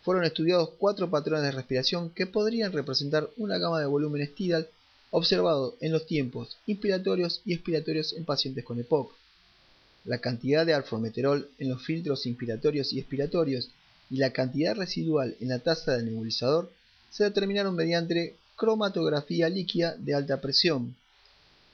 Fueron 0.03 0.25
estudiados 0.25 0.71
cuatro 0.79 1.11
patrones 1.11 1.45
de 1.45 1.53
respiración 1.53 2.11
que 2.11 2.27
podrían 2.27 2.73
representar 2.73 3.29
una 3.37 3.59
gama 3.59 3.81
de 3.81 3.87
volúmenes 3.87 4.35
tidal 4.35 4.69
observado 5.11 5.77
en 5.81 5.93
los 5.93 6.07
tiempos 6.07 6.59
inspiratorios 6.67 7.43
y 7.45 7.55
expiratorios 7.55 8.13
en 8.13 8.25
pacientes 8.25 8.65
con 8.65 8.79
EPOC. 8.79 9.13
La 10.05 10.19
cantidad 10.19 10.65
de 10.65 10.75
alformeterol 10.75 11.51
en 11.59 11.69
los 11.69 11.85
filtros 11.85 12.27
inspiratorios 12.27 12.93
y 12.93 13.01
expiratorios 13.01 13.71
y 14.11 14.17
la 14.17 14.33
cantidad 14.33 14.75
residual 14.75 15.37
en 15.41 15.49
la 15.49 15.59
taza 15.59 15.93
del 15.93 16.07
nebulizador 16.07 16.71
se 17.11 17.25
determinaron 17.25 17.75
mediante 17.75 18.37
cromatografía 18.57 19.49
líquida 19.49 19.95
de 19.97 20.15
alta 20.15 20.41
presión. 20.41 20.97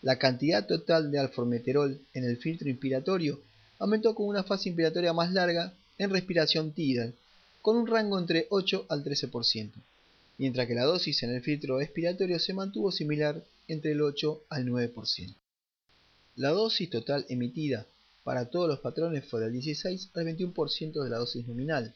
La 0.02 0.18
cantidad 0.18 0.66
total 0.66 1.10
de 1.10 1.18
alformeterol 1.18 1.98
en 2.12 2.24
el 2.24 2.36
filtro 2.36 2.68
inspiratorio 2.68 3.40
aumentó 3.78 4.14
con 4.14 4.26
una 4.26 4.44
fase 4.44 4.68
inspiratoria 4.68 5.12
más 5.12 5.32
larga 5.32 5.72
en 5.98 6.10
respiración 6.10 6.72
tidal, 6.72 7.14
con 7.62 7.76
un 7.76 7.86
rango 7.86 8.18
entre 8.18 8.46
8 8.50 8.86
al 8.88 9.04
13%. 9.04 9.70
mientras 10.36 10.66
que 10.66 10.74
la 10.74 10.84
dosis 10.84 11.22
en 11.22 11.30
el 11.30 11.42
filtro 11.42 11.80
expiratorio 11.80 12.38
se 12.40 12.52
mantuvo 12.52 12.90
similar 12.90 13.42
entre 13.68 13.92
el 13.92 14.02
8 14.02 14.42
al 14.50 14.66
9%. 14.66 15.34
La 16.36 16.50
dosis 16.50 16.90
total 16.90 17.24
emitida 17.28 17.86
para 18.24 18.50
todos 18.50 18.68
los 18.68 18.80
patrones 18.80 19.24
fue 19.24 19.40
del 19.40 19.52
16 19.52 20.10
al 20.14 20.26
21% 20.26 21.04
de 21.04 21.10
la 21.10 21.18
dosis 21.18 21.46
nominal. 21.46 21.94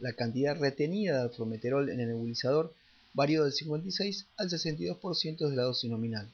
La 0.00 0.12
cantidad 0.12 0.56
retenida 0.56 1.16
de 1.16 1.22
alfrometerol 1.22 1.90
en 1.90 2.00
el 2.00 2.08
nebulizador 2.08 2.72
varió 3.14 3.42
del 3.42 3.52
56 3.52 4.26
al 4.36 4.48
62% 4.48 5.48
de 5.48 5.56
la 5.56 5.64
dosis 5.64 5.90
nominal. 5.90 6.28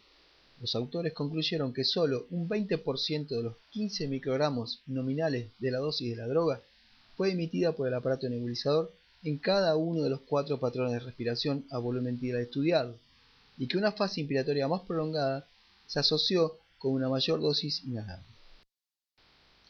Los 0.61 0.75
autores 0.75 1.13
concluyeron 1.15 1.73
que 1.73 1.85
solo 1.85 2.27
un 2.31 2.49
20% 2.49 3.29
de 3.29 3.43
los 3.43 3.57
15 3.71 4.09
microgramos 4.09 4.83
nominales 4.87 5.49
de 5.59 5.71
la 5.71 5.79
dosis 5.79 6.11
de 6.11 6.17
la 6.17 6.27
droga 6.27 6.61
fue 7.17 7.33
emitida 7.33 7.73
por 7.73 7.89
el 7.89 7.95
aparato 7.95 8.29
nebulizador 8.29 8.93
en 9.23 9.39
cada 9.39 9.77
uno 9.77 10.03
de 10.03 10.11
los 10.11 10.21
cuatro 10.21 10.61
patrones 10.61 10.93
de 10.93 11.01
respiración 11.01 11.65
a 11.71 11.79
volumen 11.79 12.19
estudiado, 12.23 12.97
y 13.57 13.67
que 13.67 13.79
una 13.79 13.93
fase 13.93 14.21
inspiratoria 14.21 14.69
más 14.69 14.83
prolongada 14.83 15.47
se 15.87 16.01
asoció 16.01 16.59
con 16.79 16.93
una 16.93 17.09
mayor 17.09 17.41
dosis 17.41 17.83
inhalada. 17.85 18.23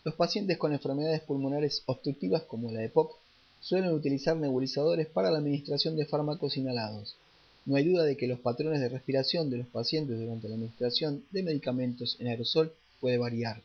Los 0.02 0.14
pacientes 0.14 0.58
con 0.58 0.72
enfermedades 0.72 1.20
pulmonares 1.20 1.82
obstructivas 1.86 2.42
como 2.42 2.72
la 2.72 2.82
EPOC 2.82 3.23
suelen 3.64 3.92
utilizar 3.92 4.36
nebulizadores 4.36 5.06
para 5.06 5.30
la 5.30 5.38
administración 5.38 5.96
de 5.96 6.04
fármacos 6.04 6.58
inhalados. 6.58 7.16
No 7.64 7.76
hay 7.76 7.84
duda 7.84 8.04
de 8.04 8.14
que 8.14 8.26
los 8.26 8.38
patrones 8.38 8.78
de 8.78 8.90
respiración 8.90 9.48
de 9.48 9.56
los 9.56 9.66
pacientes 9.68 10.20
durante 10.20 10.48
la 10.48 10.56
administración 10.56 11.24
de 11.30 11.42
medicamentos 11.42 12.18
en 12.20 12.26
aerosol 12.26 12.74
puede 13.00 13.16
variar, 13.16 13.62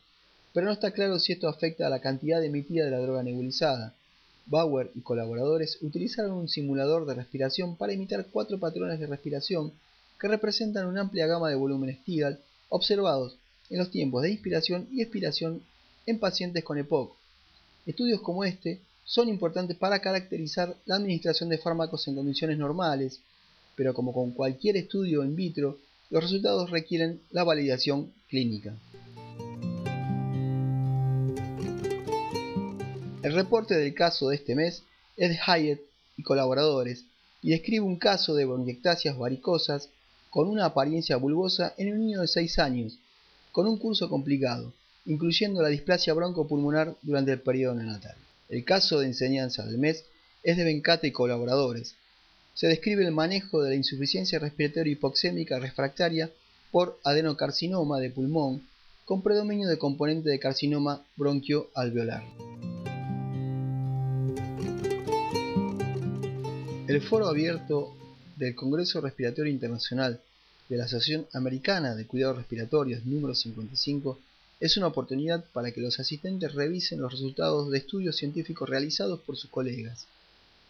pero 0.54 0.64
no 0.64 0.72
está 0.72 0.92
claro 0.92 1.18
si 1.18 1.34
esto 1.34 1.48
afecta 1.48 1.86
a 1.86 1.90
la 1.90 2.00
cantidad 2.00 2.42
emitida 2.42 2.86
de 2.86 2.92
la 2.92 3.00
droga 3.00 3.22
nebulizada. 3.22 3.94
Bauer 4.46 4.90
y 4.94 5.02
colaboradores 5.02 5.76
utilizaron 5.82 6.32
un 6.32 6.48
simulador 6.48 7.04
de 7.04 7.12
respiración 7.12 7.76
para 7.76 7.92
imitar 7.92 8.26
cuatro 8.32 8.58
patrones 8.58 9.00
de 9.00 9.06
respiración 9.06 9.70
que 10.18 10.28
representan 10.28 10.86
una 10.86 11.02
amplia 11.02 11.26
gama 11.26 11.50
de 11.50 11.56
volúmenes 11.56 12.02
tidal 12.04 12.40
observados 12.70 13.36
en 13.68 13.76
los 13.76 13.90
tiempos 13.90 14.22
de 14.22 14.30
inspiración 14.30 14.88
y 14.90 15.02
expiración 15.02 15.62
en 16.06 16.18
pacientes 16.18 16.64
con 16.64 16.78
EPOC. 16.78 17.14
Estudios 17.84 18.22
como 18.22 18.44
este 18.44 18.80
son 19.10 19.28
importantes 19.28 19.76
para 19.76 19.98
caracterizar 19.98 20.76
la 20.86 20.94
administración 20.94 21.48
de 21.48 21.58
fármacos 21.58 22.06
en 22.06 22.14
condiciones 22.14 22.58
normales, 22.58 23.18
pero 23.74 23.92
como 23.92 24.12
con 24.12 24.30
cualquier 24.30 24.76
estudio 24.76 25.24
in 25.24 25.34
vitro, 25.34 25.78
los 26.10 26.22
resultados 26.22 26.70
requieren 26.70 27.20
la 27.32 27.42
validación 27.42 28.12
clínica. 28.28 28.72
El 33.24 33.32
reporte 33.34 33.74
del 33.74 33.94
caso 33.94 34.28
de 34.28 34.36
este 34.36 34.54
mes 34.54 34.84
es 35.16 35.30
de 35.30 35.40
Hyatt 35.44 35.80
y 36.16 36.22
colaboradores 36.22 37.04
y 37.42 37.50
describe 37.50 37.84
un 37.84 37.96
caso 37.96 38.36
de 38.36 38.44
bronquiectasias 38.44 39.18
varicosas 39.18 39.88
con 40.30 40.46
una 40.46 40.66
apariencia 40.66 41.16
bulbosa 41.16 41.74
en 41.78 41.92
un 41.92 41.98
niño 41.98 42.20
de 42.20 42.28
6 42.28 42.60
años, 42.60 43.00
con 43.50 43.66
un 43.66 43.76
curso 43.76 44.08
complicado, 44.08 44.72
incluyendo 45.04 45.62
la 45.62 45.68
displasia 45.68 46.14
broncopulmonar 46.14 46.94
durante 47.02 47.32
el 47.32 47.40
periodo 47.40 47.74
neonatal. 47.74 48.14
El 48.50 48.64
caso 48.64 48.98
de 48.98 49.06
enseñanza 49.06 49.64
del 49.64 49.78
mes 49.78 50.04
es 50.42 50.56
de 50.56 50.64
Bencate 50.64 51.06
y 51.06 51.12
colaboradores. 51.12 51.94
Se 52.54 52.66
describe 52.66 53.04
el 53.04 53.12
manejo 53.12 53.62
de 53.62 53.70
la 53.70 53.76
insuficiencia 53.76 54.40
respiratoria 54.40 54.92
hipoxémica 54.92 55.60
refractaria 55.60 56.30
por 56.72 56.98
adenocarcinoma 57.04 58.00
de 58.00 58.10
pulmón 58.10 58.66
con 59.04 59.22
predominio 59.22 59.68
de 59.68 59.78
componente 59.78 60.28
de 60.28 60.40
carcinoma 60.40 61.04
bronquioalveolar. 61.16 62.24
El 66.88 67.00
foro 67.02 67.28
abierto 67.28 67.94
del 68.36 68.56
Congreso 68.56 69.00
Respiratorio 69.00 69.52
Internacional 69.52 70.20
de 70.68 70.76
la 70.76 70.84
Asociación 70.84 71.26
Americana 71.32 71.94
de 71.94 72.04
Cuidados 72.04 72.38
Respiratorios 72.38 73.06
número 73.06 73.36
55 73.36 74.18
es 74.60 74.76
una 74.76 74.88
oportunidad 74.88 75.44
para 75.52 75.72
que 75.72 75.80
los 75.80 75.98
asistentes 75.98 76.54
revisen 76.54 77.00
los 77.00 77.12
resultados 77.12 77.70
de 77.70 77.78
estudios 77.78 78.16
científicos 78.16 78.68
realizados 78.68 79.20
por 79.20 79.36
sus 79.36 79.50
colegas. 79.50 80.06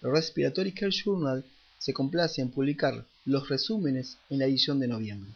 El 0.01 0.13
Respiratory 0.13 0.73
Care 0.73 0.93
Journal 0.93 1.45
se 1.79 1.93
complace 1.93 2.41
en 2.41 2.51
publicar 2.51 3.05
los 3.25 3.49
resúmenes 3.49 4.17
en 4.31 4.39
la 4.39 4.47
edición 4.47 4.79
de 4.79 4.89
noviembre. 4.89 5.33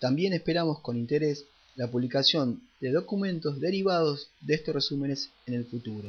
También 0.00 0.32
esperamos 0.32 0.80
con 0.80 0.96
interés 0.96 1.44
la 1.76 1.88
publicación 1.88 2.60
de 2.80 2.90
documentos 2.90 3.60
derivados 3.60 4.28
de 4.40 4.54
estos 4.54 4.74
resúmenes 4.74 5.30
en 5.46 5.54
el 5.54 5.64
futuro. 5.64 6.08